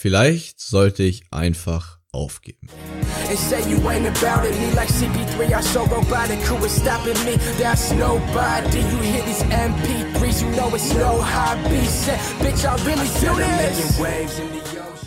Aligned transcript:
Vielleicht 0.00 0.60
sollte 0.60 1.02
ich 1.02 1.24
einfach 1.32 1.98
aufgeben. 2.12 2.68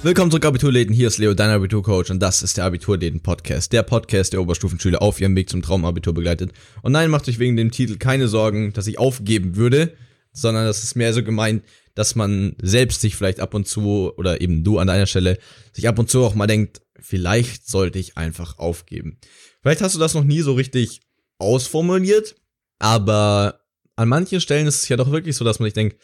Willkommen 0.03 0.29
zurück, 0.29 0.45
Abiturläden. 0.45 0.93
Hier 0.93 1.07
ist 1.07 1.19
Leo, 1.19 1.33
dein 1.35 1.51
Abiturcoach, 1.51 2.09
und 2.09 2.19
das 2.19 2.43
ist 2.43 2.57
der 2.57 2.65
Abiturläden-Podcast. 2.65 3.71
Der 3.71 3.83
Podcast, 3.83 4.33
der 4.33 4.41
Oberstufenschüler 4.41 5.01
auf 5.01 5.21
ihrem 5.21 5.37
Weg 5.37 5.49
zum 5.49 5.61
Traumabitur 5.61 6.13
begleitet. 6.13 6.51
Und 6.81 6.91
nein, 6.91 7.09
macht 7.09 7.29
euch 7.29 7.39
wegen 7.39 7.55
dem 7.55 7.71
Titel 7.71 7.95
keine 7.95 8.27
Sorgen, 8.27 8.73
dass 8.73 8.87
ich 8.87 8.99
aufgeben 8.99 9.55
würde, 9.55 9.93
sondern 10.33 10.65
das 10.65 10.83
ist 10.83 10.95
mehr 10.95 11.13
so 11.13 11.23
gemeint, 11.23 11.63
dass 11.95 12.15
man 12.15 12.55
selbst 12.61 13.01
sich 13.01 13.15
vielleicht 13.15 13.39
ab 13.39 13.53
und 13.53 13.67
zu, 13.67 14.13
oder 14.15 14.41
eben 14.41 14.63
du 14.63 14.79
an 14.79 14.87
deiner 14.87 15.07
Stelle, 15.07 15.37
sich 15.73 15.87
ab 15.87 15.99
und 15.99 16.09
zu 16.09 16.23
auch 16.23 16.35
mal 16.35 16.47
denkt, 16.47 16.81
vielleicht 16.99 17.67
sollte 17.67 17.99
ich 17.99 18.17
einfach 18.17 18.57
aufgeben. 18.57 19.17
Vielleicht 19.61 19.81
hast 19.81 19.95
du 19.95 19.99
das 19.99 20.13
noch 20.13 20.23
nie 20.23 20.41
so 20.41 20.53
richtig 20.53 21.01
ausformuliert, 21.37 22.35
aber 22.79 23.61
an 23.95 24.09
manchen 24.09 24.41
Stellen 24.41 24.67
ist 24.67 24.83
es 24.83 24.89
ja 24.89 24.97
doch 24.97 25.11
wirklich 25.11 25.35
so, 25.35 25.45
dass 25.45 25.59
man 25.59 25.67
sich 25.67 25.73
denkt, 25.73 25.97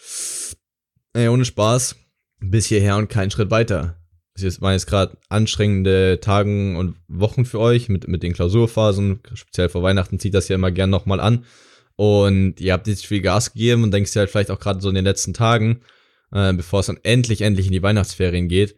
ey, 1.13 1.29
ohne 1.29 1.45
Spaß, 1.45 1.95
bis 2.39 2.67
hierher 2.67 2.97
und 2.97 3.09
keinen 3.09 3.31
Schritt 3.31 3.49
weiter. 3.49 3.97
Es 4.35 4.61
waren 4.61 4.73
jetzt 4.73 4.85
gerade 4.85 5.17
anstrengende 5.29 6.19
Tagen 6.21 6.75
und 6.75 6.97
Wochen 7.07 7.45
für 7.45 7.59
euch 7.59 7.89
mit, 7.89 8.07
mit 8.07 8.21
den 8.21 8.33
Klausurphasen. 8.33 9.21
Speziell 9.33 9.69
vor 9.69 9.81
Weihnachten 9.81 10.19
zieht 10.19 10.35
das 10.35 10.47
ja 10.47 10.55
immer 10.55 10.71
gern 10.71 10.91
nochmal 10.91 11.19
an. 11.19 11.45
Und 11.97 12.61
ihr 12.61 12.73
habt 12.73 12.87
jetzt 12.87 13.07
viel 13.07 13.21
Gas 13.21 13.53
gegeben 13.53 13.83
und 13.83 13.91
denkst 13.91 14.13
dir 14.13 14.19
halt 14.19 14.29
vielleicht 14.29 14.51
auch 14.51 14.59
gerade 14.59 14.79
so 14.79 14.87
in 14.87 14.95
den 14.95 15.03
letzten 15.03 15.33
Tagen, 15.33 15.81
äh, 16.31 16.53
bevor 16.53 16.79
es 16.79 16.85
dann 16.85 16.99
endlich, 17.01 17.41
endlich 17.41 17.65
in 17.65 17.71
die 17.73 17.81
Weihnachtsferien 17.81 18.47
geht. 18.47 18.75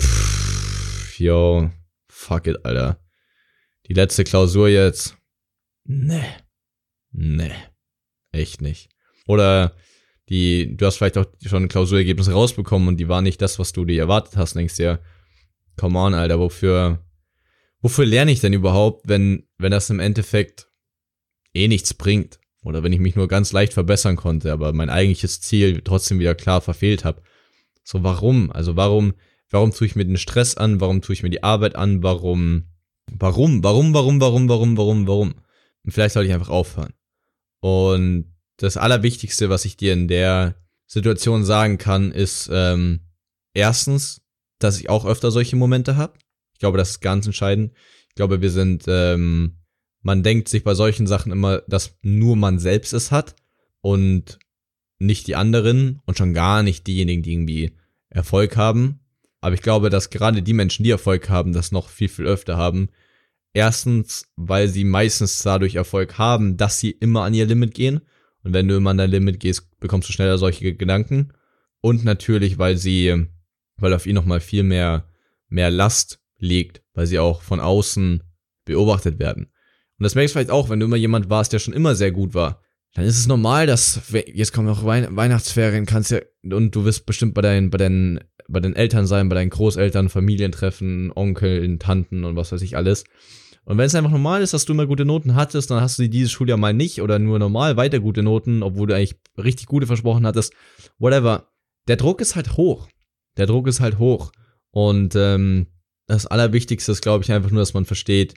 Pff, 0.00 1.18
yo, 1.20 1.70
fuck 2.10 2.48
it, 2.48 2.64
Alter. 2.64 3.00
Die 3.86 3.94
letzte 3.94 4.24
Klausur 4.24 4.68
jetzt. 4.68 5.16
Nee. 5.84 6.24
Nee. 7.12 7.54
Echt 8.32 8.60
nicht. 8.60 8.88
Oder 9.26 9.76
die, 10.28 10.76
du 10.76 10.86
hast 10.86 10.96
vielleicht 10.96 11.18
auch 11.18 11.26
schon 11.44 11.68
Klausurergebnisse 11.68 12.32
rausbekommen 12.32 12.88
und 12.88 12.96
die 12.96 13.08
waren 13.08 13.24
nicht 13.24 13.40
das, 13.40 13.60
was 13.60 13.72
du 13.72 13.84
dir 13.84 14.00
erwartet 14.00 14.36
hast. 14.36 14.54
Und 14.54 14.60
denkst 14.60 14.76
dir, 14.76 15.00
come 15.76 15.96
on, 15.96 16.14
Alter, 16.14 16.40
wofür, 16.40 17.04
wofür 17.80 18.04
lerne 18.04 18.32
ich 18.32 18.40
denn 18.40 18.52
überhaupt, 18.52 19.06
wenn, 19.08 19.46
wenn 19.58 19.70
das 19.70 19.90
im 19.90 20.00
Endeffekt 20.00 20.68
eh 21.54 21.68
nichts 21.68 21.94
bringt. 21.94 22.40
Oder 22.64 22.82
wenn 22.82 22.92
ich 22.92 23.00
mich 23.00 23.16
nur 23.16 23.28
ganz 23.28 23.52
leicht 23.52 23.72
verbessern 23.72 24.16
konnte, 24.16 24.52
aber 24.52 24.72
mein 24.72 24.90
eigentliches 24.90 25.40
Ziel 25.40 25.80
trotzdem 25.82 26.18
wieder 26.18 26.34
klar 26.34 26.60
verfehlt 26.60 27.04
habe. 27.04 27.22
So, 27.82 28.04
warum? 28.04 28.52
Also 28.52 28.76
warum, 28.76 29.14
warum 29.50 29.72
tue 29.72 29.86
ich 29.86 29.96
mir 29.96 30.04
den 30.04 30.16
Stress 30.16 30.56
an? 30.56 30.80
Warum 30.80 31.02
tue 31.02 31.14
ich 31.14 31.22
mir 31.22 31.30
die 31.30 31.42
Arbeit 31.42 31.74
an? 31.74 32.02
Warum, 32.02 32.68
warum, 33.18 33.64
warum, 33.64 33.92
warum, 33.92 34.20
warum, 34.20 34.48
warum, 34.48 34.76
warum, 34.76 35.06
warum? 35.08 35.34
Und 35.84 35.90
vielleicht 35.90 36.14
sollte 36.14 36.28
ich 36.28 36.34
einfach 36.34 36.50
aufhören. 36.50 36.94
Und 37.60 38.32
das 38.58 38.76
Allerwichtigste, 38.76 39.50
was 39.50 39.64
ich 39.64 39.76
dir 39.76 39.92
in 39.92 40.06
der 40.06 40.54
Situation 40.86 41.44
sagen 41.44 41.78
kann, 41.78 42.12
ist 42.12 42.48
ähm, 42.52 43.00
erstens, 43.54 44.20
dass 44.58 44.78
ich 44.78 44.88
auch 44.88 45.04
öfter 45.04 45.32
solche 45.32 45.56
Momente 45.56 45.96
habe. 45.96 46.14
Ich 46.52 46.60
glaube, 46.60 46.78
das 46.78 46.90
ist 46.90 47.00
ganz 47.00 47.26
entscheidend. 47.26 47.72
Ich 48.08 48.14
glaube, 48.14 48.40
wir 48.40 48.50
sind 48.50 48.84
ähm, 48.86 49.61
man 50.02 50.22
denkt 50.22 50.48
sich 50.48 50.64
bei 50.64 50.74
solchen 50.74 51.06
Sachen 51.06 51.32
immer, 51.32 51.62
dass 51.68 51.96
nur 52.02 52.36
man 52.36 52.58
selbst 52.58 52.92
es 52.92 53.10
hat 53.10 53.36
und 53.80 54.38
nicht 54.98 55.26
die 55.26 55.36
anderen 55.36 56.00
und 56.06 56.18
schon 56.18 56.34
gar 56.34 56.62
nicht 56.62 56.86
diejenigen, 56.86 57.22
die 57.22 57.32
irgendwie 57.32 57.72
Erfolg 58.10 58.56
haben. 58.56 59.00
Aber 59.40 59.54
ich 59.54 59.62
glaube, 59.62 59.90
dass 59.90 60.10
gerade 60.10 60.42
die 60.42 60.52
Menschen, 60.52 60.84
die 60.84 60.90
Erfolg 60.90 61.28
haben, 61.28 61.52
das 61.52 61.72
noch 61.72 61.88
viel, 61.88 62.08
viel 62.08 62.26
öfter 62.26 62.56
haben. 62.56 62.90
Erstens, 63.52 64.28
weil 64.36 64.68
sie 64.68 64.84
meistens 64.84 65.42
dadurch 65.42 65.74
Erfolg 65.74 66.18
haben, 66.18 66.56
dass 66.56 66.78
sie 66.78 66.90
immer 66.90 67.22
an 67.24 67.34
ihr 67.34 67.46
Limit 67.46 67.74
gehen. 67.74 68.00
Und 68.44 68.52
wenn 68.52 68.68
du 68.68 68.76
immer 68.76 68.90
an 68.90 68.98
dein 68.98 69.10
Limit 69.10 69.40
gehst, 69.40 69.78
bekommst 69.80 70.08
du 70.08 70.12
schneller 70.12 70.38
solche 70.38 70.74
Gedanken. 70.74 71.32
Und 71.80 72.04
natürlich, 72.04 72.58
weil 72.58 72.76
sie, 72.76 73.26
weil 73.76 73.94
auf 73.94 74.06
ihn 74.06 74.14
nochmal 74.14 74.40
viel 74.40 74.62
mehr, 74.62 75.08
mehr 75.48 75.70
Last 75.70 76.20
liegt, 76.38 76.82
weil 76.94 77.06
sie 77.06 77.18
auch 77.18 77.42
von 77.42 77.60
außen 77.60 78.22
beobachtet 78.64 79.18
werden. 79.18 79.51
Und 80.02 80.06
das 80.06 80.16
merkst 80.16 80.34
du 80.34 80.38
vielleicht 80.40 80.50
auch, 80.50 80.68
wenn 80.68 80.80
du 80.80 80.86
immer 80.86 80.96
jemand 80.96 81.30
warst, 81.30 81.52
der 81.52 81.60
schon 81.60 81.74
immer 81.74 81.94
sehr 81.94 82.10
gut 82.10 82.34
war. 82.34 82.60
Dann 82.94 83.04
ist 83.04 83.20
es 83.20 83.28
normal, 83.28 83.68
dass, 83.68 84.00
jetzt 84.10 84.52
kommen 84.52 84.68
auch 84.68 84.84
Wein 84.84 85.14
Weihnachtsferien, 85.14 85.86
kannst 85.86 86.10
ja, 86.10 86.18
und 86.42 86.74
du 86.74 86.84
wirst 86.84 87.06
bestimmt 87.06 87.34
bei 87.34 87.40
deinen, 87.40 87.70
bei 87.70 87.78
deinen, 87.78 88.18
bei 88.48 88.58
den 88.58 88.74
Eltern 88.74 89.06
sein, 89.06 89.28
bei 89.28 89.36
deinen 89.36 89.50
Großeltern, 89.50 90.08
Familientreffen, 90.08 91.12
Onkeln, 91.14 91.78
Tanten 91.78 92.24
und 92.24 92.34
was 92.34 92.50
weiß 92.50 92.62
ich 92.62 92.76
alles. 92.76 93.04
Und 93.64 93.78
wenn 93.78 93.84
es 93.84 93.94
einfach 93.94 94.10
normal 94.10 94.42
ist, 94.42 94.54
dass 94.54 94.64
du 94.64 94.72
immer 94.72 94.88
gute 94.88 95.04
Noten 95.04 95.36
hattest, 95.36 95.70
dann 95.70 95.80
hast 95.80 96.00
du 96.00 96.08
dieses 96.08 96.32
Schuljahr 96.32 96.58
mal 96.58 96.74
nicht 96.74 97.00
oder 97.00 97.20
nur 97.20 97.38
normal 97.38 97.76
weiter 97.76 98.00
gute 98.00 98.24
Noten, 98.24 98.64
obwohl 98.64 98.88
du 98.88 98.96
eigentlich 98.96 99.14
richtig 99.38 99.66
gute 99.66 99.86
versprochen 99.86 100.26
hattest. 100.26 100.52
Whatever. 100.98 101.46
Der 101.86 101.94
Druck 101.94 102.20
ist 102.20 102.34
halt 102.34 102.56
hoch. 102.56 102.88
Der 103.36 103.46
Druck 103.46 103.68
ist 103.68 103.78
halt 103.78 104.00
hoch. 104.00 104.32
Und 104.72 105.14
ähm, 105.14 105.68
das 106.08 106.26
Allerwichtigste 106.26 106.90
ist, 106.90 107.02
glaube 107.02 107.22
ich, 107.22 107.30
einfach 107.30 107.52
nur, 107.52 107.60
dass 107.60 107.72
man 107.72 107.84
versteht, 107.84 108.34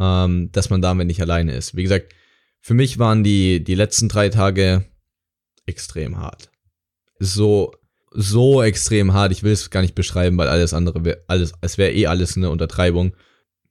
ähm, 0.00 0.50
dass 0.52 0.70
man 0.70 0.82
damit 0.82 1.06
nicht 1.06 1.20
alleine 1.20 1.54
ist. 1.54 1.76
Wie 1.76 1.82
gesagt, 1.82 2.14
für 2.60 2.74
mich 2.74 2.98
waren 2.98 3.24
die, 3.24 3.62
die 3.62 3.74
letzten 3.74 4.08
drei 4.08 4.28
Tage 4.28 4.84
extrem 5.66 6.18
hart. 6.18 6.50
So, 7.18 7.72
so 8.10 8.62
extrem 8.62 9.12
hart. 9.12 9.32
Ich 9.32 9.42
will 9.42 9.52
es 9.52 9.70
gar 9.70 9.82
nicht 9.82 9.94
beschreiben, 9.94 10.36
weil 10.38 10.48
alles 10.48 10.74
andere 10.74 11.04
wäre, 11.04 11.22
alles, 11.28 11.52
es 11.60 11.78
wäre 11.78 11.92
eh 11.92 12.06
alles 12.06 12.36
eine 12.36 12.50
Untertreibung. 12.50 13.14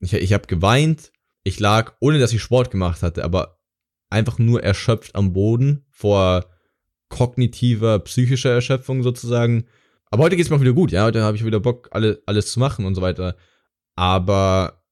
Ich, 0.00 0.12
ich 0.12 0.32
habe 0.32 0.46
geweint. 0.46 1.12
Ich 1.42 1.60
lag, 1.60 1.94
ohne 2.00 2.18
dass 2.18 2.32
ich 2.32 2.42
Sport 2.42 2.70
gemacht 2.70 3.02
hatte, 3.02 3.22
aber 3.22 3.60
einfach 4.10 4.38
nur 4.38 4.62
erschöpft 4.62 5.14
am 5.14 5.32
Boden 5.32 5.84
vor 5.90 6.46
kognitiver, 7.08 8.00
psychischer 8.00 8.50
Erschöpfung 8.50 9.02
sozusagen. 9.02 9.66
Aber 10.10 10.24
heute 10.24 10.36
geht's 10.36 10.50
mir 10.50 10.56
auch 10.56 10.60
wieder 10.60 10.72
gut, 10.72 10.90
ja. 10.90 11.04
Heute 11.04 11.22
habe 11.22 11.36
ich 11.36 11.44
wieder 11.44 11.60
Bock, 11.60 11.88
alle, 11.92 12.20
alles 12.26 12.50
zu 12.50 12.60
machen 12.60 12.84
und 12.84 12.94
so 12.94 13.02
weiter. 13.02 13.36
Aber 13.94 14.82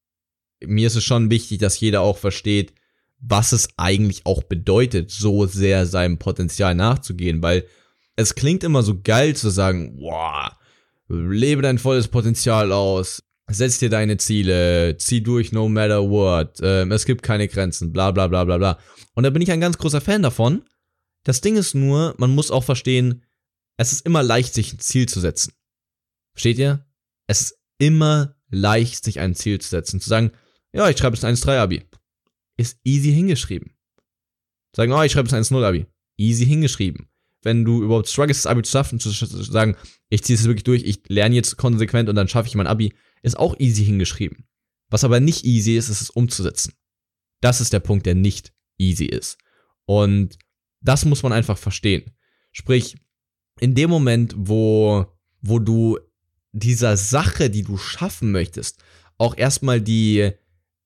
mir 0.67 0.87
ist 0.87 0.97
es 0.97 1.05
schon 1.05 1.31
wichtig, 1.31 1.59
dass 1.59 1.81
jeder 1.81 2.01
auch 2.01 2.19
versteht, 2.19 2.75
was 3.21 3.53
es 3.53 3.69
eigentlich 3.77 4.27
auch 4.27 4.43
bedeutet, 4.43 5.11
so 5.11 5.47
sehr 5.47 5.87
seinem 5.87 6.19
Potenzial 6.19 6.75
nachzugehen, 6.75 7.43
weil 7.43 7.67
es 8.17 8.35
klingt 8.35 8.65
immer 8.65 8.83
so 8.83 9.01
geil 9.03 9.35
zu 9.35 9.51
sagen, 9.51 9.97
wow, 9.99 10.51
lebe 11.09 11.63
dein 11.63 11.79
volles 11.79 12.09
Potenzial 12.09 12.73
aus, 12.73 13.23
setz 13.49 13.79
dir 13.79 13.91
deine 13.91 14.17
Ziele, 14.19 14.97
zieh 14.99 15.23
durch 15.23 15.53
no 15.53 15.69
matter 15.69 16.09
what, 16.09 16.59
ähm, 16.63 16.93
es 16.93 17.07
gibt 17.07 17.23
keine 17.23 17.49
Grenzen, 17.49 17.93
bla 17.93 18.11
bla 18.11 18.29
bla 18.29 18.45
bla 18.45 18.59
bla. 18.59 18.79
Und 19.15 19.25
da 19.25 19.31
bin 19.31 19.43
ich 19.43 19.51
ein 19.51 19.61
ganz 19.61 19.79
großer 19.79 20.01
Fan 20.01 20.23
davon. 20.23 20.63
Das 21.25 21.41
Ding 21.41 21.57
ist 21.57 21.75
nur, 21.75 22.15
man 22.19 22.31
muss 22.31 22.51
auch 22.51 22.65
verstehen, 22.65 23.25
es 23.77 23.93
ist 23.93 24.07
immer 24.07 24.23
leicht, 24.23 24.55
sich 24.55 24.73
ein 24.73 24.79
Ziel 24.79 25.09
zu 25.09 25.21
setzen. 25.21 25.53
Versteht 26.35 26.59
ihr? 26.59 26.87
Es 27.27 27.41
ist 27.41 27.59
immer 27.79 28.37
leicht, 28.51 29.05
sich 29.05 29.21
ein 29.21 29.35
Ziel 29.35 29.61
zu 29.61 29.69
setzen. 29.69 30.01
Zu 30.01 30.09
sagen, 30.09 30.33
ja, 30.75 30.91
ich 30.91 30.99
schreibe 30.99 31.17
jetzt 31.17 31.25
ein 31.25 31.37
1-3-Abi. 31.37 31.85
Ist 32.57 32.79
easy 32.85 33.13
hingeschrieben. 33.13 33.73
Sagen, 34.75 34.93
oh, 34.93 35.03
ich 35.03 35.13
schreibe 35.13 35.29
jetzt 35.29 35.35
ein 35.35 35.43
1-0-Abi. 35.43 35.87
Easy 36.17 36.45
hingeschrieben. 36.45 37.09
Wenn 37.43 37.65
du 37.65 37.83
überhaupt 37.83 38.09
struggles, 38.09 38.43
das 38.43 38.47
Abi 38.47 38.63
zu 38.63 38.73
schaffen, 38.73 38.99
zu 38.99 39.11
sagen, 39.11 39.77
ich 40.09 40.25
ziehe 40.25 40.37
es 40.37 40.45
wirklich 40.45 40.65
durch, 40.65 40.83
ich 40.83 41.03
lerne 41.09 41.35
jetzt 41.35 41.57
konsequent 41.57 42.09
und 42.09 42.17
dann 42.17 42.29
schaffe 42.29 42.49
ich 42.49 42.55
mein 42.55 42.67
Abi, 42.67 42.93
ist 43.23 43.39
auch 43.39 43.59
easy 43.59 43.85
hingeschrieben. 43.85 44.47
Was 44.89 45.05
aber 45.05 45.21
nicht 45.21 45.45
easy 45.45 45.77
ist, 45.77 45.89
ist 45.89 46.01
es 46.01 46.11
umzusetzen. 46.11 46.73
Das 47.41 47.61
ist 47.61 47.73
der 47.73 47.81
Punkt, 47.81 48.07
der 48.07 48.15
nicht 48.15 48.53
easy 48.79 49.05
ist. 49.05 49.39
Und 49.85 50.39
das 50.81 51.05
muss 51.05 51.23
man 51.23 51.33
einfach 51.33 51.59
verstehen. 51.59 52.11
Sprich, 52.53 52.97
in 53.61 53.75
dem 53.75 53.91
Moment, 53.91 54.35
wo, 54.37 55.07
wo 55.41 55.59
du 55.59 55.99
dieser 56.53 56.97
Sache, 56.97 57.51
die 57.51 57.63
du 57.63 57.77
schaffen 57.77 58.33
möchtest, 58.33 58.83
auch 59.19 59.37
erstmal 59.37 59.81
die, 59.81 60.33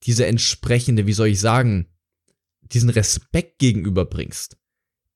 diese 0.03 0.25
entsprechende, 0.25 1.07
wie 1.07 1.13
soll 1.13 1.27
ich 1.27 1.39
sagen, 1.39 1.87
diesen 2.61 2.89
Respekt 2.89 3.59
gegenüberbringst, 3.59 4.57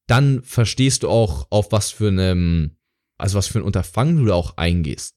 dann 0.08 0.44
verstehst 0.44 1.04
du 1.04 1.10
auch, 1.10 1.48
auf 1.50 1.72
was 1.72 1.92
für 1.92 2.10
einem, 2.10 2.78
also 3.18 3.38
was 3.38 3.48
für 3.48 3.60
ein 3.60 3.66
Unterfangen 3.66 4.18
du 4.18 4.26
da 4.26 4.34
auch 4.34 4.58
eingehst. 4.58 5.16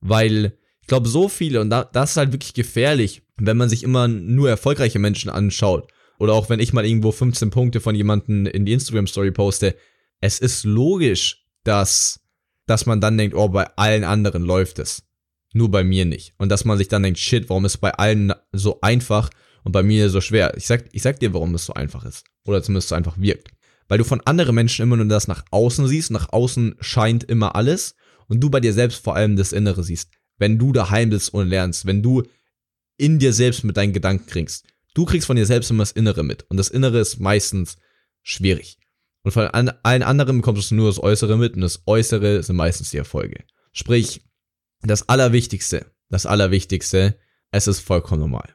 Weil 0.00 0.58
ich 0.80 0.86
glaube, 0.86 1.08
so 1.08 1.28
viele, 1.28 1.60
und 1.60 1.70
da, 1.70 1.84
das 1.84 2.12
ist 2.12 2.16
halt 2.16 2.32
wirklich 2.32 2.54
gefährlich, 2.54 3.22
wenn 3.36 3.56
man 3.56 3.68
sich 3.68 3.82
immer 3.82 4.08
nur 4.08 4.48
erfolgreiche 4.48 4.98
Menschen 4.98 5.30
anschaut. 5.30 5.90
Oder 6.18 6.34
auch 6.34 6.48
wenn 6.48 6.60
ich 6.60 6.72
mal 6.72 6.86
irgendwo 6.86 7.12
15 7.12 7.50
Punkte 7.50 7.80
von 7.80 7.94
jemandem 7.94 8.46
in 8.46 8.64
die 8.64 8.72
Instagram-Story 8.72 9.32
poste. 9.32 9.76
Es 10.20 10.38
ist 10.38 10.64
logisch, 10.64 11.46
dass, 11.64 12.20
dass 12.66 12.86
man 12.86 13.00
dann 13.00 13.18
denkt, 13.18 13.34
oh, 13.34 13.48
bei 13.48 13.66
allen 13.76 14.04
anderen 14.04 14.42
läuft 14.42 14.78
es 14.78 15.02
nur 15.54 15.70
bei 15.70 15.84
mir 15.84 16.04
nicht. 16.04 16.34
Und 16.38 16.48
dass 16.48 16.64
man 16.64 16.78
sich 16.78 16.88
dann 16.88 17.02
denkt, 17.02 17.18
shit, 17.18 17.48
warum 17.48 17.64
ist 17.64 17.74
es 17.74 17.78
bei 17.78 17.92
allen 17.92 18.32
so 18.52 18.80
einfach 18.80 19.30
und 19.64 19.72
bei 19.72 19.82
mir 19.82 20.10
so 20.10 20.20
schwer? 20.20 20.56
Ich 20.56 20.66
sag, 20.66 20.84
ich 20.92 21.02
sag 21.02 21.20
dir, 21.20 21.34
warum 21.34 21.54
es 21.54 21.66
so 21.66 21.74
einfach 21.74 22.04
ist. 22.04 22.24
Oder 22.44 22.62
zumindest 22.62 22.88
so 22.88 22.94
einfach 22.94 23.18
wirkt. 23.18 23.50
Weil 23.88 23.98
du 23.98 24.04
von 24.04 24.20
anderen 24.22 24.54
Menschen 24.54 24.82
immer 24.82 24.96
nur 24.96 25.06
das 25.06 25.28
nach 25.28 25.44
außen 25.50 25.86
siehst, 25.86 26.10
nach 26.10 26.32
außen 26.32 26.76
scheint 26.80 27.24
immer 27.24 27.54
alles. 27.56 27.94
und 28.28 28.40
du 28.40 28.48
bei 28.48 28.60
dir 28.60 28.72
selbst 28.72 29.04
vor 29.04 29.16
allem 29.16 29.36
das 29.36 29.52
Innere 29.52 29.82
siehst, 29.82 30.10
wenn 30.38 30.58
du 30.58 30.72
daheim 30.72 31.10
bist 31.10 31.34
und 31.34 31.48
lernst, 31.48 31.84
wenn 31.84 32.02
du 32.02 32.22
in 32.96 33.18
dir 33.18 33.32
selbst 33.32 33.64
mit 33.64 33.76
deinen 33.76 33.92
Gedanken 33.92 34.26
kriegst. 34.26 34.64
Du 34.94 35.04
kriegst 35.04 35.26
von 35.26 35.36
dir 35.36 35.44
selbst 35.44 35.70
immer 35.70 35.82
das 35.82 35.92
Innere 35.92 36.22
mit 36.22 36.44
und 36.48 36.56
das 36.56 36.68
Innere 36.68 37.00
ist 37.00 37.20
meistens 37.20 37.76
schwierig. 38.22 38.78
Und 39.22 39.32
von 39.32 39.46
allen 39.46 40.02
anderen 40.02 40.38
bekommst 40.38 40.70
du 40.70 40.74
nur 40.74 40.88
das 40.88 41.02
Äußere 41.02 41.36
mit 41.36 41.54
und 41.54 41.60
das 41.60 41.82
Äußere 41.86 42.42
sind 42.42 42.56
meistens 42.56 42.90
die 42.90 42.96
Erfolge. 42.96 43.44
Sprich, 43.72 44.22
das 44.82 45.08
Allerwichtigste, 45.08 45.86
das 46.08 46.26
Allerwichtigste, 46.26 47.16
es 47.50 47.66
ist 47.66 47.80
vollkommen 47.80 48.20
normal. 48.20 48.54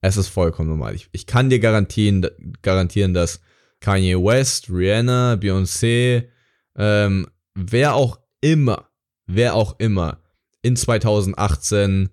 Es 0.00 0.16
ist 0.16 0.28
vollkommen 0.28 0.68
normal. 0.68 0.94
Ich, 0.94 1.08
ich 1.12 1.26
kann 1.26 1.48
dir 1.50 1.60
garantieren, 1.60 2.26
garantieren, 2.62 3.14
dass 3.14 3.40
Kanye 3.80 4.16
West, 4.16 4.68
Rihanna, 4.68 5.34
Beyoncé, 5.34 6.28
ähm, 6.76 7.28
wer 7.54 7.94
auch 7.94 8.18
immer, 8.40 8.88
wer 9.26 9.54
auch 9.54 9.78
immer 9.78 10.22
in 10.62 10.76
2018, 10.76 12.10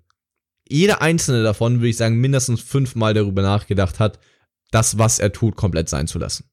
jeder 0.67 1.01
einzelne 1.01 1.43
davon, 1.43 1.79
würde 1.79 1.89
ich 1.89 1.97
sagen, 1.97 2.19
mindestens 2.19 2.61
fünfmal 2.61 3.13
darüber 3.13 3.41
nachgedacht 3.41 3.99
hat, 3.99 4.19
das, 4.71 4.97
was 4.97 5.19
er 5.19 5.31
tut, 5.31 5.55
komplett 5.55 5.89
sein 5.89 6.07
zu 6.07 6.19
lassen. 6.19 6.49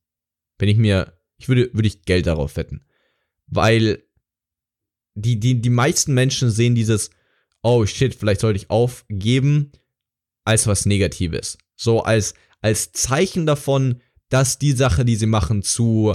Wenn 0.58 0.70
ich 0.70 0.78
mir, 0.78 1.12
ich 1.36 1.48
würde, 1.48 1.70
würde 1.74 1.88
ich 1.88 2.02
Geld 2.02 2.26
darauf 2.26 2.56
wetten. 2.56 2.86
Weil 3.46 4.02
die, 5.16 5.40
die, 5.40 5.60
die 5.60 5.70
meisten 5.70 6.14
Menschen 6.14 6.50
sehen 6.50 6.74
dieses, 6.74 7.10
oh 7.62 7.84
shit, 7.86 8.14
vielleicht 8.14 8.42
sollte 8.42 8.58
ich 8.58 8.70
aufgeben, 8.70 9.72
als 10.44 10.66
was 10.66 10.86
Negatives. 10.86 11.58
So 11.74 12.02
als, 12.02 12.34
als 12.60 12.92
Zeichen 12.92 13.46
davon, 13.46 14.00
dass 14.28 14.58
die 14.58 14.72
Sache, 14.72 15.04
die 15.04 15.16
sie 15.16 15.26
machen, 15.26 15.62
zu 15.62 16.14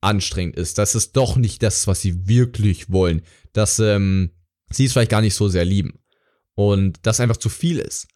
anstrengend 0.00 0.56
ist. 0.56 0.78
Dass 0.78 0.94
es 0.94 1.12
doch 1.12 1.36
nicht 1.36 1.62
das, 1.62 1.86
was 1.86 2.02
sie 2.02 2.28
wirklich 2.28 2.90
wollen. 2.90 3.22
Dass 3.52 3.78
ähm, 3.78 4.30
sie 4.70 4.84
es 4.84 4.92
vielleicht 4.92 5.10
gar 5.10 5.22
nicht 5.22 5.34
so 5.34 5.48
sehr 5.48 5.64
lieben. 5.64 6.00
Und 6.54 6.98
das 7.02 7.20
einfach 7.20 7.38
zu 7.38 7.48
viel 7.48 7.78
ist. 7.78 8.08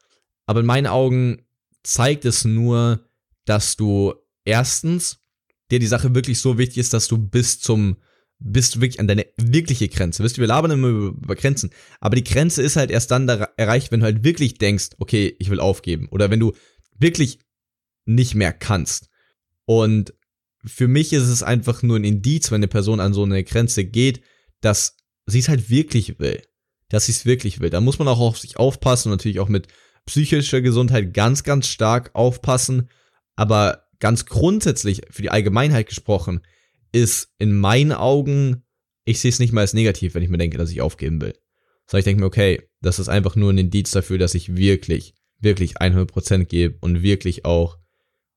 Aber 0.46 0.60
in 0.60 0.66
meinen 0.66 0.86
Augen 0.86 1.46
zeigt 1.82 2.25
es 2.25 2.44
nur, 2.44 3.08
dass 3.44 3.76
du 3.76 4.14
erstens 4.44 5.20
dir 5.70 5.78
die 5.78 5.86
Sache 5.86 6.14
wirklich 6.14 6.40
so 6.40 6.58
wichtig 6.58 6.78
ist, 6.78 6.92
dass 6.92 7.08
du 7.08 7.16
bis 7.19 7.60
zum 7.60 7.96
bist 8.46 8.75
du 8.75 8.81
wirklich 8.81 9.00
an 9.00 9.08
deine 9.08 9.26
wirkliche 9.37 9.88
Grenze. 9.88 10.23
Wisst 10.23 10.37
ihr, 10.37 10.43
wir 10.43 10.49
labern 10.49 10.70
immer 10.70 10.88
über, 10.88 11.35
Grenzen, 11.35 11.70
aber 11.99 12.14
die 12.14 12.25
Grenze 12.25 12.62
ist 12.62 12.76
halt 12.76 12.91
erst 12.91 13.11
dann 13.11 13.26
da 13.26 13.49
erreicht, 13.56 13.91
wenn 13.91 14.00
du 14.00 14.06
halt 14.06 14.23
wirklich 14.23 14.58
denkst, 14.58 14.91
okay, 14.99 15.35
ich 15.38 15.49
will 15.49 15.61
aufgeben. 15.61 16.08
Oder 16.11 16.31
wenn 16.31 16.41
du 16.41 16.52
wirklich 16.99 17.38
nicht 18.05 18.35
mehr 18.35 18.52
kannst. 18.52 19.08
Und 19.64 20.12
für 20.64 20.88
mich 20.88 21.14
ist 21.14 21.29
es 21.29 21.43
einfach 21.43 21.82
nur 21.82 21.96
ein 21.96 22.05
Indiz, 22.05 22.50
wenn 22.50 22.56
eine 22.56 22.69
Person 22.69 23.00
an 23.00 23.14
so 23.14 23.23
eine 23.23 23.44
Grenze 23.44 23.85
geht, 23.85 24.20
dass 24.61 24.96
sie 25.26 25.38
es 25.38 25.49
halt 25.49 25.70
wirklich 25.70 26.19
will. 26.19 26.43
Dass 26.91 27.06
sie 27.06 27.12
es 27.12 27.25
wirklich 27.25 27.61
will. 27.61 27.70
Da 27.70 27.81
muss 27.81 27.99
man 27.99 28.08
auch 28.08 28.20
auf 28.20 28.38
sich 28.38 28.58
aufpassen 28.58 29.11
und 29.11 29.19
natürlich 29.19 29.41
auch 29.41 29.49
mit 29.49 29.69
psychischer 30.05 30.61
Gesundheit 30.61 31.14
ganz, 31.14 31.44
ganz 31.44 31.67
stark 31.67 32.11
aufpassen. 32.12 32.91
Aber 33.37 33.87
ganz 34.00 34.26
grundsätzlich, 34.26 35.00
für 35.11 35.23
die 35.23 35.31
Allgemeinheit 35.31 35.88
gesprochen, 35.88 36.43
ist 36.94 37.35
in 37.38 37.58
meinen 37.58 37.93
Augen, 37.93 38.62
ich 39.05 39.20
sehe 39.20 39.31
es 39.31 39.41
nicht 39.41 39.52
mal 39.52 39.62
als 39.62 39.75
negativ, 39.75 40.14
wenn 40.14 40.23
ich 40.23 40.29
mir 40.29 40.38
denke, 40.38 40.58
dass 40.58 40.70
ich 40.70 40.81
aufgeben 40.81 41.20
will. 41.20 41.35
Sondern 41.87 41.99
ich 41.99 42.05
denke 42.05 42.20
mir, 42.20 42.26
okay, 42.26 42.62
das 42.81 43.00
ist 43.00 43.08
einfach 43.08 43.35
nur 43.35 43.52
ein 43.52 43.58
Indiz 43.58 43.91
dafür, 43.91 44.17
dass 44.17 44.35
ich 44.35 44.56
wirklich, 44.56 45.14
wirklich 45.41 45.79
100% 45.79 46.44
gebe 46.44 46.79
und 46.81 47.02
wirklich 47.02 47.44
auch, 47.44 47.79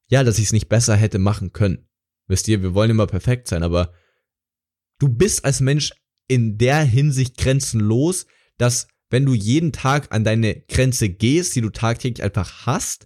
ja, 0.09 0.24
dass 0.24 0.39
ich 0.39 0.45
es 0.45 0.54
nicht 0.54 0.69
besser 0.69 0.95
hätte 0.95 1.19
machen 1.19 1.54
können. 1.54 1.88
Wisst 2.25 2.48
ihr, 2.48 2.63
wir 2.63 2.74
wollen 2.74 2.89
immer 2.89 3.06
perfekt 3.06 3.48
sein, 3.48 3.62
aber 3.62 3.94
du 4.98 5.07
bist 5.07 5.45
als 5.45 5.62
Mensch 5.62 5.92
in 6.27 6.57
der 6.57 6.83
Hinsicht 6.83 7.38
grenzenlos, 7.38 8.25
dass 8.57 8.88
wenn 9.12 9.25
du 9.25 9.33
jeden 9.36 9.71
Tag 9.71 10.12
an 10.12 10.24
deine 10.24 10.62
Grenze 10.62 11.09
gehst, 11.09 11.56
die 11.56 11.62
du 11.62 11.69
tagtäglich 11.69 12.24
einfach 12.24 12.65
hast, 12.65 13.06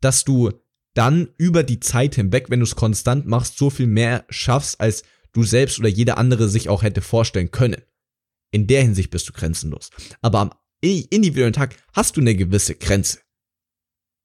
dass 0.00 0.24
du 0.24 0.52
dann 0.98 1.28
über 1.36 1.62
die 1.62 1.78
Zeit 1.78 2.16
hinweg, 2.16 2.46
wenn 2.50 2.58
du 2.58 2.64
es 2.64 2.74
konstant 2.74 3.26
machst, 3.26 3.56
so 3.56 3.70
viel 3.70 3.86
mehr 3.86 4.24
schaffst, 4.30 4.80
als 4.80 5.04
du 5.32 5.44
selbst 5.44 5.78
oder 5.78 5.88
jeder 5.88 6.18
andere 6.18 6.48
sich 6.48 6.68
auch 6.68 6.82
hätte 6.82 7.02
vorstellen 7.02 7.52
können. 7.52 7.80
In 8.50 8.66
der 8.66 8.82
Hinsicht 8.82 9.10
bist 9.10 9.28
du 9.28 9.32
grenzenlos. 9.32 9.90
Aber 10.22 10.40
am 10.40 10.50
individuellen 10.80 11.52
Tag 11.52 11.76
hast 11.92 12.16
du 12.16 12.20
eine 12.20 12.34
gewisse 12.34 12.74
Grenze. 12.74 13.20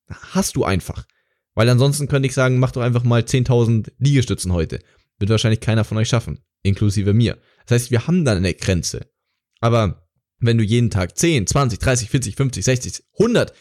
Hast 0.10 0.56
du 0.56 0.64
einfach. 0.64 1.06
Weil 1.54 1.70
ansonsten 1.70 2.08
könnte 2.08 2.28
ich 2.28 2.34
sagen, 2.34 2.58
mach 2.58 2.72
doch 2.72 2.82
einfach 2.82 3.04
mal 3.04 3.22
10.000 3.22 3.92
Liegestützen 4.00 4.52
heute. 4.52 4.80
Wird 5.20 5.30
wahrscheinlich 5.30 5.60
keiner 5.60 5.84
von 5.84 5.98
euch 5.98 6.10
schaffen. 6.10 6.40
Inklusive 6.64 7.14
mir. 7.14 7.38
Das 7.68 7.82
heißt, 7.82 7.92
wir 7.92 8.08
haben 8.08 8.26
dann 8.26 8.38
eine 8.38 8.56
Grenze. 8.56 9.12
Aber 9.60 10.08
wenn 10.40 10.58
du 10.58 10.64
jeden 10.64 10.90
Tag 10.90 11.18
10, 11.18 11.46
20, 11.46 11.78
30, 11.78 12.10
40, 12.10 12.36
50, 12.36 12.66
60, 12.66 13.04
100 13.20 13.54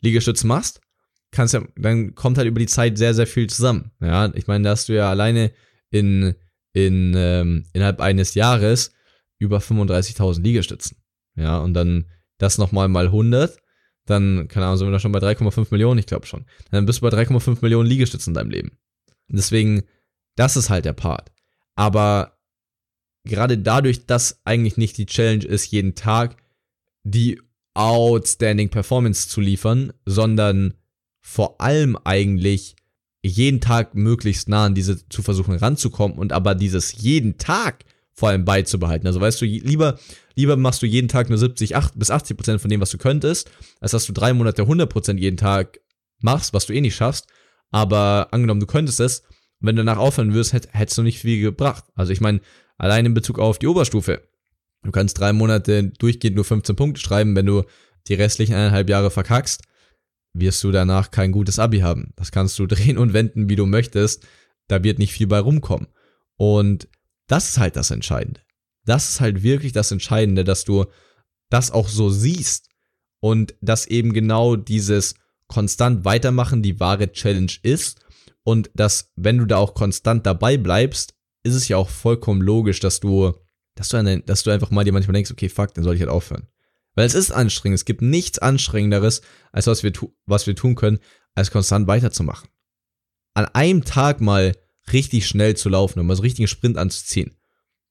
Liegestützen 0.00 0.48
machst, 0.48 0.80
kannst 1.30 1.54
ja, 1.54 1.62
dann 1.76 2.14
kommt 2.14 2.38
halt 2.38 2.48
über 2.48 2.60
die 2.60 2.66
Zeit 2.66 2.98
sehr, 2.98 3.14
sehr 3.14 3.26
viel 3.26 3.48
zusammen. 3.48 3.90
Ja, 4.00 4.32
ich 4.34 4.46
meine, 4.46 4.64
da 4.64 4.70
hast 4.70 4.88
du 4.88 4.94
ja 4.94 5.10
alleine 5.10 5.52
in, 5.90 6.34
in, 6.72 7.14
ähm, 7.16 7.64
innerhalb 7.72 8.00
eines 8.00 8.34
Jahres 8.34 8.92
über 9.38 9.58
35.000 9.58 10.42
Liegestützen. 10.42 10.96
Ja, 11.36 11.58
und 11.58 11.74
dann 11.74 12.06
das 12.38 12.58
nochmal 12.58 12.88
mal 12.88 13.06
100, 13.06 13.58
dann, 14.06 14.48
keine 14.48 14.66
Ahnung, 14.66 14.78
sind 14.78 14.88
wir 14.88 14.92
da 14.92 15.00
schon 15.00 15.12
bei 15.12 15.18
3,5 15.18 15.68
Millionen, 15.70 15.98
ich 15.98 16.06
glaube 16.06 16.26
schon. 16.26 16.46
Dann 16.70 16.86
bist 16.86 17.00
du 17.00 17.08
bei 17.08 17.16
3,5 17.16 17.58
Millionen 17.62 17.88
Liegestützen 17.88 18.30
in 18.30 18.34
deinem 18.34 18.50
Leben. 18.50 18.78
Deswegen, 19.28 19.82
das 20.34 20.56
ist 20.56 20.70
halt 20.70 20.84
der 20.84 20.94
Part. 20.94 21.30
Aber 21.74 22.38
gerade 23.24 23.58
dadurch, 23.58 24.06
dass 24.06 24.40
eigentlich 24.44 24.76
nicht 24.76 24.96
die 24.98 25.06
Challenge 25.06 25.44
ist, 25.44 25.70
jeden 25.70 25.94
Tag 25.94 26.36
die 27.04 27.40
outstanding 27.74 28.70
Performance 28.70 29.28
zu 29.28 29.40
liefern, 29.40 29.92
sondern 30.04 30.74
vor 31.28 31.60
allem 31.60 31.98
eigentlich 32.04 32.74
jeden 33.22 33.60
Tag 33.60 33.94
möglichst 33.94 34.48
nah 34.48 34.64
an 34.64 34.74
diese 34.74 35.06
zu 35.10 35.22
versuchen 35.22 35.54
ranzukommen 35.54 36.16
und 36.16 36.32
aber 36.32 36.54
dieses 36.54 37.02
jeden 37.02 37.36
Tag 37.36 37.84
vor 38.14 38.30
allem 38.30 38.46
beizubehalten. 38.46 39.06
Also 39.06 39.20
weißt 39.20 39.42
du, 39.42 39.44
lieber, 39.44 39.98
lieber 40.36 40.56
machst 40.56 40.80
du 40.80 40.86
jeden 40.86 41.08
Tag 41.08 41.28
nur 41.28 41.36
70 41.36 41.76
8, 41.76 41.98
bis 41.98 42.10
80 42.10 42.34
Prozent 42.34 42.60
von 42.62 42.70
dem, 42.70 42.80
was 42.80 42.90
du 42.90 42.96
könntest, 42.96 43.50
als 43.78 43.90
dass 43.90 44.06
du 44.06 44.14
drei 44.14 44.32
Monate 44.32 44.62
100 44.62 44.90
Prozent 44.90 45.20
jeden 45.20 45.36
Tag 45.36 45.80
machst, 46.18 46.54
was 46.54 46.64
du 46.64 46.72
eh 46.72 46.80
nicht 46.80 46.96
schaffst. 46.96 47.26
Aber 47.70 48.28
angenommen, 48.30 48.60
du 48.60 48.66
könntest 48.66 48.98
es, 48.98 49.22
wenn 49.60 49.76
du 49.76 49.84
danach 49.84 50.00
aufhören 50.00 50.32
wirst, 50.32 50.54
hätt, 50.54 50.68
hättest 50.72 50.96
du 50.96 51.02
nicht 51.02 51.18
viel 51.18 51.42
gebracht. 51.42 51.84
Also 51.94 52.10
ich 52.10 52.22
meine, 52.22 52.40
allein 52.78 53.04
in 53.04 53.12
Bezug 53.12 53.38
auf 53.38 53.58
die 53.58 53.66
Oberstufe. 53.66 54.22
Du 54.82 54.92
kannst 54.92 55.20
drei 55.20 55.34
Monate 55.34 55.92
durchgehend 55.98 56.36
nur 56.36 56.46
15 56.46 56.74
Punkte 56.74 57.02
schreiben, 57.02 57.36
wenn 57.36 57.46
du 57.46 57.64
die 58.06 58.14
restlichen 58.14 58.54
eineinhalb 58.54 58.88
Jahre 58.88 59.10
verkackst 59.10 59.62
wirst 60.32 60.62
du 60.64 60.70
danach 60.70 61.10
kein 61.10 61.32
gutes 61.32 61.58
Abi 61.58 61.80
haben. 61.80 62.12
Das 62.16 62.30
kannst 62.32 62.58
du 62.58 62.66
drehen 62.68 62.98
und 62.98 63.12
wenden, 63.12 63.48
wie 63.48 63.56
du 63.56 63.66
möchtest. 63.66 64.26
Da 64.68 64.82
wird 64.82 64.98
nicht 64.98 65.12
viel 65.12 65.26
bei 65.26 65.38
rumkommen. 65.38 65.88
Und 66.36 66.88
das 67.26 67.50
ist 67.50 67.58
halt 67.58 67.76
das 67.76 67.90
Entscheidende. 67.90 68.40
Das 68.84 69.08
ist 69.08 69.20
halt 69.20 69.42
wirklich 69.42 69.72
das 69.72 69.90
Entscheidende, 69.90 70.44
dass 70.44 70.64
du 70.64 70.86
das 71.50 71.70
auch 71.70 71.88
so 71.88 72.10
siehst 72.10 72.68
und 73.20 73.54
dass 73.60 73.86
eben 73.86 74.12
genau 74.12 74.56
dieses 74.56 75.14
konstant 75.46 76.04
weitermachen 76.04 76.62
die 76.62 76.78
wahre 76.78 77.12
Challenge 77.12 77.52
ist 77.62 78.00
und 78.44 78.70
dass 78.74 79.12
wenn 79.16 79.38
du 79.38 79.46
da 79.46 79.56
auch 79.56 79.74
konstant 79.74 80.26
dabei 80.26 80.56
bleibst, 80.56 81.14
ist 81.42 81.54
es 81.54 81.68
ja 81.68 81.76
auch 81.76 81.88
vollkommen 81.88 82.42
logisch, 82.42 82.80
dass 82.80 83.00
du 83.00 83.34
dass 83.74 83.90
du, 83.90 84.22
dass 84.26 84.42
du 84.42 84.50
einfach 84.50 84.70
mal 84.70 84.84
dir 84.84 84.92
manchmal 84.92 85.14
denkst, 85.14 85.30
okay, 85.30 85.48
fuck, 85.48 85.72
dann 85.74 85.84
soll 85.84 85.94
ich 85.94 86.00
halt 86.00 86.10
aufhören. 86.10 86.48
Weil 86.98 87.06
es 87.06 87.14
ist 87.14 87.30
anstrengend. 87.30 87.76
Es 87.76 87.84
gibt 87.84 88.02
nichts 88.02 88.40
anstrengenderes, 88.40 89.22
als 89.52 89.68
was 89.68 89.84
wir, 89.84 89.92
was 90.26 90.48
wir 90.48 90.56
tun 90.56 90.74
können, 90.74 90.98
als 91.36 91.52
konstant 91.52 91.86
weiterzumachen. 91.86 92.48
An 93.34 93.44
einem 93.44 93.84
Tag 93.84 94.20
mal 94.20 94.56
richtig 94.92 95.28
schnell 95.28 95.56
zu 95.56 95.68
laufen 95.68 96.00
und 96.00 96.08
mal 96.08 96.16
so 96.16 96.22
richtigen 96.22 96.48
Sprint 96.48 96.76
anzuziehen. 96.76 97.36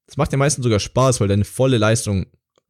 Das 0.04 0.18
macht 0.18 0.30
dir 0.30 0.36
meistens 0.36 0.62
sogar 0.62 0.78
Spaß, 0.78 1.20
weil 1.20 1.28
du 1.28 1.32
deine 1.32 1.46
volle 1.46 1.78
Leistung 1.78 2.26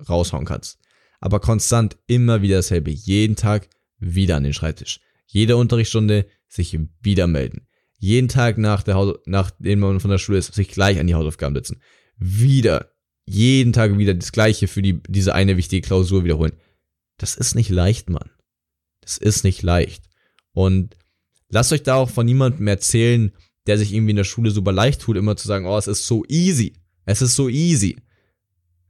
raushauen 0.08 0.44
kannst. 0.44 0.78
Aber 1.18 1.40
konstant 1.40 1.96
immer 2.06 2.40
wieder 2.40 2.58
dasselbe. 2.58 2.92
Jeden 2.92 3.34
Tag 3.34 3.68
wieder 3.98 4.36
an 4.36 4.44
den 4.44 4.54
Schreibtisch. 4.54 5.00
Jede 5.26 5.56
Unterrichtsstunde 5.56 6.28
sich 6.46 6.78
wieder 7.00 7.26
melden. 7.26 7.66
Jeden 7.96 8.28
Tag 8.28 8.58
nach 8.58 8.84
der 8.84 9.18
nachdem 9.26 9.80
man 9.80 9.98
von 9.98 10.12
der 10.12 10.18
Schule 10.18 10.38
ist, 10.38 10.54
sich 10.54 10.68
gleich 10.68 11.00
an 11.00 11.08
die 11.08 11.16
Hausaufgaben 11.16 11.56
setzen. 11.56 11.82
Wieder 12.16 12.92
jeden 13.28 13.72
Tag 13.72 13.96
wieder 13.98 14.14
das 14.14 14.32
Gleiche 14.32 14.68
für 14.68 14.82
die, 14.82 15.00
diese 15.08 15.34
eine 15.34 15.56
wichtige 15.56 15.86
Klausur 15.86 16.24
wiederholen. 16.24 16.52
Das 17.18 17.36
ist 17.36 17.54
nicht 17.54 17.70
leicht, 17.70 18.10
Mann. 18.10 18.30
Das 19.00 19.18
ist 19.18 19.44
nicht 19.44 19.62
leicht. 19.62 20.04
Und 20.52 20.96
lasst 21.48 21.72
euch 21.72 21.82
da 21.82 21.96
auch 21.96 22.10
von 22.10 22.26
niemandem 22.26 22.66
erzählen, 22.66 23.32
der 23.66 23.78
sich 23.78 23.92
irgendwie 23.92 24.10
in 24.10 24.16
der 24.16 24.24
Schule 24.24 24.50
super 24.50 24.72
leicht 24.72 25.00
tut, 25.00 25.16
immer 25.16 25.36
zu 25.36 25.46
sagen, 25.46 25.66
oh, 25.66 25.76
es 25.76 25.86
ist 25.86 26.06
so 26.06 26.24
easy. 26.28 26.74
Es 27.04 27.22
ist 27.22 27.36
so 27.36 27.48
easy. 27.48 27.96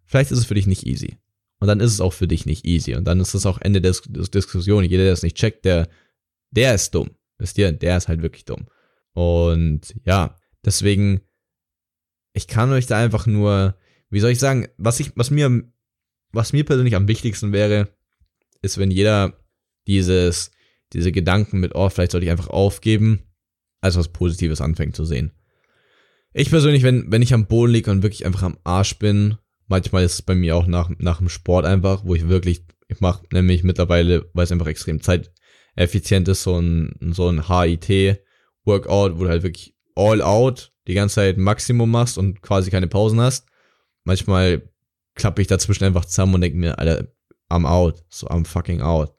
Vielleicht 0.07 0.30
ist 0.30 0.38
es 0.38 0.47
für 0.47 0.54
dich 0.54 0.66
nicht 0.66 0.87
easy. 0.87 1.18
Und 1.61 1.68
dann 1.68 1.80
ist 1.80 1.92
es 1.92 2.00
auch 2.00 2.12
für 2.12 2.28
dich 2.28 2.47
nicht 2.47 2.64
easy. 2.64 2.95
Und 2.95 3.04
dann 3.04 3.21
ist 3.21 3.35
es 3.35 3.47
auch 3.47 3.61
Ende 3.61 3.80
der 3.80 3.92
Diskussion. 3.92 4.85
Jeder, 4.85 5.04
der 5.04 5.12
es 5.12 5.23
nicht 5.23 5.37
checkt, 5.37 5.64
der, 5.64 5.88
der 6.50 6.75
ist 6.75 6.95
dumm. 6.95 7.11
Wisst 7.38 7.59
ihr? 7.59 7.73
Der 7.73 7.97
ist 7.97 8.09
halt 8.09 8.23
wirklich 8.23 8.45
dumm. 8.45 8.66
Und 9.12 9.95
ja, 10.04 10.37
deswegen, 10.64 11.21
ich 12.33 12.47
kann 12.47 12.71
euch 12.71 12.87
da 12.87 12.99
einfach 12.99 13.26
nur 13.26 13.76
wie 14.11 14.21
soll 14.21 14.31
ich 14.31 14.38
sagen, 14.38 14.69
was 14.77 15.00
ich, 15.00 15.12
was 15.17 15.31
mir, 15.31 15.62
was 16.33 16.53
mir 16.53 16.65
persönlich 16.65 16.97
am 16.97 17.09
wichtigsten 17.09 17.53
wäre, 17.53 17.88
ist, 18.62 18.79
wenn 18.79 18.91
jeder 18.91 19.38
dieses, 19.87 20.50
diese 20.93 21.12
Gedanken 21.12 21.61
mit, 21.61 21.75
oh, 21.75 21.88
vielleicht 21.88 22.12
sollte 22.12 22.25
ich 22.25 22.31
einfach 22.31 22.49
aufgeben, 22.49 23.23
als 23.81 23.97
was 23.97 24.09
Positives 24.09 24.61
anfängt 24.61 24.97
zu 24.97 25.05
sehen. 25.05 25.33
Ich 26.33 26.50
persönlich, 26.50 26.83
wenn, 26.83 27.11
wenn 27.11 27.23
ich 27.23 27.35
am 27.35 27.47
Boden 27.47 27.73
liege 27.73 27.91
und 27.91 28.03
wirklich 28.03 28.27
einfach 28.27 28.43
am 28.43 28.59
Arsch 28.65 28.99
bin, 28.99 29.38
manchmal 29.67 30.05
ist 30.05 30.15
es 30.15 30.23
bei 30.23 30.35
mir 30.35 30.57
auch 30.57 30.67
nach, 30.67 30.91
nach 30.99 31.19
dem 31.19 31.29
Sport 31.29 31.65
einfach, 31.65 32.05
wo 32.05 32.15
ich 32.15 32.29
wirklich, 32.29 32.65
ich 32.88 33.00
mache 33.00 33.25
nämlich 33.33 33.65
mittlerweile, 33.65 34.29
weil 34.35 34.45
es 34.45 34.53
einfach 34.53 34.67
extrem 34.67 35.00
zeiteffizient 35.00 36.29
ist, 36.29 36.43
so 36.43 36.59
ein, 36.61 36.95
so 37.12 37.29
ein 37.29 37.49
HIT-Workout, 37.49 39.19
wo 39.19 39.25
du 39.25 39.29
halt 39.29 39.43
wirklich 39.43 39.75
all 39.95 40.23
out 40.23 40.73
die 40.87 40.95
ganze 40.95 41.17
Zeit 41.17 41.38
Maximum 41.38 41.91
machst 41.91 42.19
und 42.19 42.41
quasi 42.41 42.71
keine 42.71 42.88
Pausen 42.88 43.21
hast. 43.21 43.47
Manchmal 44.09 44.62
klappe 45.15 45.43
ich 45.43 45.49
dazwischen 45.49 45.85
einfach 45.85 46.07
zusammen 46.07 46.37
und 46.37 46.41
denke 46.41 46.57
mir, 46.57 46.79
Alter, 46.79 47.09
I'm 47.50 47.67
out, 47.67 48.03
so 48.09 48.27
I'm 48.27 48.47
fucking 48.47 48.81
out. 48.81 49.15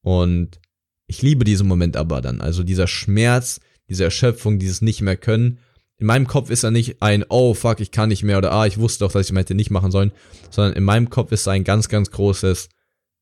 Und 0.00 0.60
ich 1.06 1.22
liebe 1.22 1.44
diesen 1.44 1.68
Moment 1.68 1.96
aber 1.96 2.20
dann. 2.20 2.40
Also 2.40 2.64
dieser 2.64 2.88
Schmerz, 2.88 3.60
diese 3.88 4.02
Erschöpfung, 4.02 4.58
dieses 4.58 4.82
nicht 4.82 5.00
mehr 5.00 5.16
können. 5.16 5.60
In 5.96 6.06
meinem 6.06 6.26
Kopf 6.26 6.50
ist 6.50 6.64
er 6.64 6.72
nicht 6.72 7.00
ein, 7.02 7.24
oh 7.28 7.54
fuck, 7.54 7.78
ich 7.78 7.92
kann 7.92 8.08
nicht 8.08 8.24
mehr 8.24 8.36
oder 8.36 8.50
ah, 8.50 8.66
ich 8.66 8.78
wusste 8.78 9.04
doch, 9.04 9.12
dass 9.12 9.30
ich 9.30 9.36
hätte 9.36 9.54
nicht 9.54 9.70
machen 9.70 9.92
sollen, 9.92 10.10
sondern 10.50 10.74
in 10.74 10.82
meinem 10.82 11.08
Kopf 11.08 11.30
ist 11.30 11.46
ein 11.46 11.62
ganz, 11.62 11.88
ganz 11.88 12.10
großes 12.10 12.68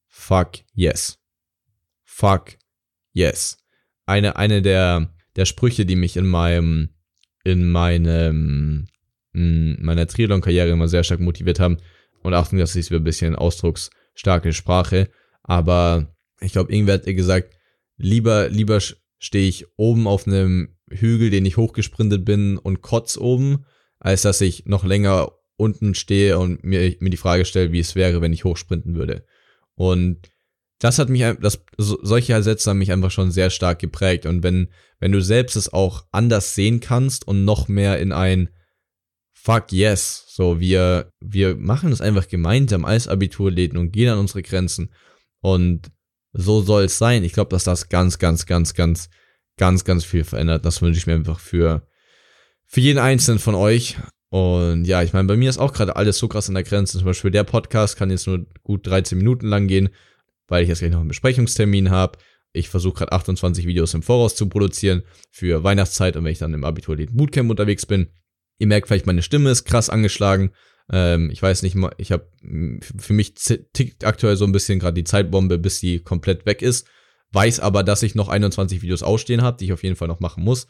fuck 0.06 0.52
yes. 0.72 1.18
Fuck 2.02 2.56
yes. 3.12 3.58
Eine, 4.06 4.36
eine 4.36 4.62
der, 4.62 5.12
der 5.36 5.44
Sprüche, 5.44 5.84
die 5.84 5.96
mich 5.96 6.16
in 6.16 6.26
meinem, 6.26 6.94
in 7.44 7.68
meinem, 7.68 8.86
in 8.86 8.99
meiner 9.32 10.06
Triathlon-Karriere 10.06 10.70
immer 10.70 10.88
sehr 10.88 11.04
stark 11.04 11.20
motiviert 11.20 11.60
haben. 11.60 11.78
Und 12.22 12.34
Achtung, 12.34 12.58
das 12.58 12.76
ist 12.76 12.92
ein 12.92 13.04
bisschen 13.04 13.36
ausdrucksstarke 13.36 14.52
Sprache. 14.52 15.08
Aber 15.42 16.14
ich 16.40 16.52
glaube, 16.52 16.72
irgendwer 16.72 16.94
hat 16.94 17.04
gesagt, 17.04 17.54
lieber, 17.96 18.48
lieber 18.48 18.80
stehe 19.18 19.48
ich 19.48 19.66
oben 19.76 20.06
auf 20.06 20.26
einem 20.26 20.76
Hügel, 20.90 21.30
den 21.30 21.46
ich 21.46 21.56
hochgesprintet 21.56 22.24
bin 22.24 22.58
und 22.58 22.82
kotz 22.82 23.16
oben, 23.16 23.64
als 23.98 24.22
dass 24.22 24.40
ich 24.40 24.66
noch 24.66 24.84
länger 24.84 25.32
unten 25.56 25.94
stehe 25.94 26.38
und 26.38 26.64
mir, 26.64 26.96
mir 27.00 27.10
die 27.10 27.16
Frage 27.16 27.44
stelle, 27.44 27.70
wie 27.72 27.80
es 27.80 27.94
wäre, 27.94 28.20
wenn 28.22 28.32
ich 28.32 28.44
hochsprinten 28.44 28.94
würde. 28.94 29.24
Und 29.74 30.30
das 30.78 30.98
hat 30.98 31.10
mich, 31.10 31.22
das, 31.40 31.62
solche 31.76 32.42
Sätze 32.42 32.70
haben 32.70 32.78
mich 32.78 32.92
einfach 32.92 33.10
schon 33.10 33.30
sehr 33.30 33.50
stark 33.50 33.78
geprägt. 33.78 34.24
Und 34.24 34.42
wenn, 34.42 34.68
wenn 34.98 35.12
du 35.12 35.20
selbst 35.20 35.56
es 35.56 35.72
auch 35.72 36.06
anders 36.10 36.54
sehen 36.54 36.80
kannst 36.80 37.28
und 37.28 37.44
noch 37.44 37.68
mehr 37.68 37.98
in 37.98 38.12
ein 38.12 38.48
Fuck 39.42 39.72
yes, 39.72 40.26
so 40.28 40.60
wir, 40.60 41.12
wir 41.18 41.56
machen 41.56 41.92
es 41.92 42.02
einfach 42.02 42.28
gemeinsam 42.28 42.84
als 42.84 43.08
Abiturläden 43.08 43.78
und 43.78 43.90
gehen 43.90 44.10
an 44.10 44.18
unsere 44.18 44.42
Grenzen. 44.42 44.92
Und 45.40 45.90
so 46.34 46.60
soll 46.60 46.84
es 46.84 46.98
sein. 46.98 47.24
Ich 47.24 47.32
glaube, 47.32 47.48
dass 47.48 47.64
das 47.64 47.88
ganz, 47.88 48.18
ganz, 48.18 48.44
ganz, 48.44 48.74
ganz, 48.74 49.08
ganz, 49.56 49.84
ganz 49.84 50.04
viel 50.04 50.24
verändert. 50.24 50.66
Das 50.66 50.82
wünsche 50.82 50.98
ich 50.98 51.06
mir 51.06 51.14
einfach 51.14 51.40
für, 51.40 51.86
für 52.66 52.80
jeden 52.80 52.98
Einzelnen 52.98 53.38
von 53.38 53.54
euch. 53.54 53.96
Und 54.28 54.84
ja, 54.84 55.02
ich 55.02 55.14
meine, 55.14 55.26
bei 55.26 55.38
mir 55.38 55.48
ist 55.48 55.58
auch 55.58 55.72
gerade 55.72 55.96
alles 55.96 56.18
so 56.18 56.28
krass 56.28 56.48
an 56.48 56.54
der 56.54 56.64
Grenze. 56.64 56.98
Zum 56.98 57.06
Beispiel 57.06 57.30
der 57.30 57.44
Podcast 57.44 57.96
kann 57.96 58.10
jetzt 58.10 58.26
nur 58.26 58.46
gut 58.62 58.86
13 58.86 59.16
Minuten 59.16 59.46
lang 59.46 59.68
gehen, 59.68 59.88
weil 60.48 60.62
ich 60.62 60.68
jetzt 60.68 60.80
gleich 60.80 60.92
noch 60.92 61.00
einen 61.00 61.08
Besprechungstermin 61.08 61.90
habe. 61.90 62.18
Ich 62.52 62.68
versuche 62.68 62.98
gerade 62.98 63.12
28 63.12 63.66
Videos 63.66 63.94
im 63.94 64.02
Voraus 64.02 64.36
zu 64.36 64.50
produzieren 64.50 65.02
für 65.30 65.64
Weihnachtszeit 65.64 66.16
und 66.16 66.24
wenn 66.24 66.32
ich 66.32 66.38
dann 66.38 66.52
im 66.52 66.64
Abitur 66.64 66.96
Bootcamp 66.96 67.50
unterwegs 67.50 67.86
bin. 67.86 68.08
Ihr 68.60 68.66
merkt 68.66 68.86
vielleicht, 68.86 69.06
meine 69.06 69.22
Stimme 69.22 69.50
ist 69.50 69.64
krass 69.64 69.88
angeschlagen. 69.88 70.52
Ähm, 70.92 71.30
ich 71.30 71.42
weiß 71.42 71.62
nicht, 71.62 71.76
ich 71.96 72.12
habe 72.12 72.28
für 72.98 73.12
mich 73.14 73.34
tickt 73.34 74.04
aktuell 74.04 74.36
so 74.36 74.44
ein 74.44 74.52
bisschen 74.52 74.78
gerade 74.78 74.94
die 74.94 75.04
Zeitbombe, 75.04 75.58
bis 75.58 75.78
sie 75.80 76.00
komplett 76.00 76.44
weg 76.44 76.60
ist. 76.60 76.86
Weiß 77.32 77.58
aber, 77.58 77.82
dass 77.82 78.02
ich 78.02 78.14
noch 78.14 78.28
21 78.28 78.82
Videos 78.82 79.02
ausstehen 79.02 79.40
habe, 79.40 79.56
die 79.56 79.64
ich 79.64 79.72
auf 79.72 79.82
jeden 79.82 79.96
Fall 79.96 80.08
noch 80.08 80.20
machen 80.20 80.44
muss. 80.44 80.66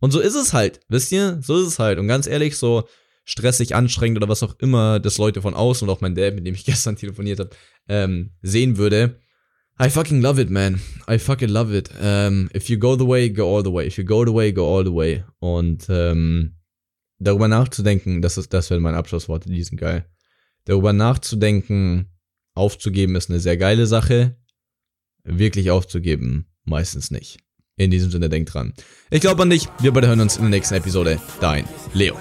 Und 0.00 0.10
so 0.10 0.20
ist 0.20 0.36
es 0.36 0.54
halt, 0.54 0.80
wisst 0.88 1.12
ihr? 1.12 1.38
So 1.42 1.60
ist 1.60 1.66
es 1.66 1.78
halt. 1.78 1.98
Und 1.98 2.08
ganz 2.08 2.26
ehrlich, 2.26 2.56
so 2.56 2.88
stressig, 3.24 3.74
anstrengend 3.74 4.16
oder 4.16 4.28
was 4.28 4.42
auch 4.42 4.58
immer 4.58 5.00
das 5.00 5.18
Leute 5.18 5.42
von 5.42 5.52
außen 5.52 5.86
und 5.86 5.94
auch 5.94 6.00
mein 6.00 6.14
Dad, 6.14 6.34
mit 6.34 6.46
dem 6.46 6.54
ich 6.54 6.64
gestern 6.64 6.96
telefoniert 6.96 7.40
habe, 7.40 7.50
ähm, 7.86 8.30
sehen 8.40 8.78
würde. 8.78 9.20
I 9.78 9.90
fucking 9.90 10.22
love 10.22 10.40
it, 10.40 10.48
man. 10.48 10.80
I 11.10 11.18
fucking 11.18 11.50
love 11.50 11.76
it. 11.76 11.90
Um, 11.90 11.96
ähm, 12.00 12.50
if 12.56 12.70
you 12.70 12.78
go 12.78 12.96
the 12.96 13.06
way, 13.06 13.28
go 13.28 13.54
all 13.54 13.62
the 13.62 13.72
way. 13.72 13.86
If 13.86 13.98
you 13.98 14.04
go 14.04 14.24
the 14.24 14.32
way, 14.32 14.50
go 14.50 14.74
all 14.74 14.84
the 14.84 14.94
way. 14.94 15.24
Und 15.40 15.86
ähm, 15.90 16.54
darüber 17.18 17.48
nachzudenken, 17.48 18.22
das 18.22 18.38
ist, 18.38 18.52
das 18.52 18.70
werden 18.70 18.82
meine 18.82 18.96
Abschlussworte, 18.96 19.48
die 19.48 19.62
sind 19.62 19.78
geil. 19.78 20.06
Darüber 20.64 20.92
nachzudenken, 20.92 22.08
aufzugeben 22.54 23.16
ist 23.16 23.30
eine 23.30 23.40
sehr 23.40 23.56
geile 23.56 23.86
Sache. 23.86 24.36
Wirklich 25.24 25.70
aufzugeben, 25.70 26.46
meistens 26.64 27.10
nicht. 27.10 27.38
In 27.76 27.90
diesem 27.90 28.10
Sinne, 28.10 28.28
denkt 28.28 28.54
dran. 28.54 28.72
Ich 29.10 29.20
glaube 29.20 29.42
an 29.42 29.50
dich. 29.50 29.68
Wir 29.80 29.92
beide 29.92 30.06
hören 30.06 30.20
uns 30.20 30.36
in 30.36 30.42
der 30.42 30.50
nächsten 30.50 30.74
Episode. 30.74 31.20
Dein 31.40 31.64
Leo. 31.92 32.16